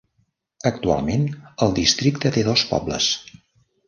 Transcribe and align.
Actualment 0.69 1.27
el 1.65 1.75
districte 1.79 2.31
té 2.39 2.45
dos 2.47 2.65
pobles. 2.71 3.11